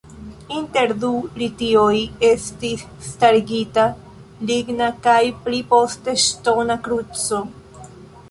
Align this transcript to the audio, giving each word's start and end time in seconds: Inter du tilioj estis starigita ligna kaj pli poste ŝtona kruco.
Inter 0.59 0.91
du 1.01 1.09
tilioj 1.57 1.97
estis 2.29 2.85
starigita 3.09 3.83
ligna 4.53 4.87
kaj 5.09 5.21
pli 5.45 5.59
poste 5.75 6.15
ŝtona 6.25 6.79
kruco. 6.89 7.43